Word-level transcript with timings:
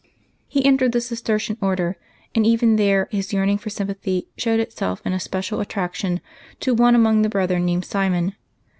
^' 0.03 0.03
He 0.47 0.65
entered 0.65 0.93
the 0.93 0.99
Cistercian 0.99 1.59
Order, 1.61 1.95
and 2.33 2.43
even 2.43 2.75
there 2.75 3.07
his 3.11 3.33
yearning 3.33 3.59
for 3.59 3.69
sympathy 3.69 4.27
showed 4.35 4.59
itself 4.59 4.99
in 5.05 5.13
a 5.13 5.19
special 5.19 5.59
attraction 5.59 6.21
to 6.61 6.73
one 6.73 6.95
among 6.95 7.21
the 7.21 7.29
brethren 7.29 7.65
named 7.65 7.85
Simon. 7.85 8.33